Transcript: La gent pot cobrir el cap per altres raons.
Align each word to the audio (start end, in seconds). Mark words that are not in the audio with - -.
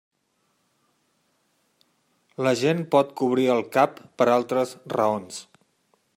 La 2.47 2.55
gent 2.63 2.83
pot 2.97 3.15
cobrir 3.23 3.47
el 3.59 3.63
cap 3.77 4.01
per 4.23 4.31
altres 4.39 4.77
raons. 4.99 5.43